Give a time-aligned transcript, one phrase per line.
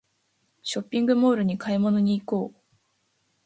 [0.63, 2.57] ショッピングモールに買い物に行こう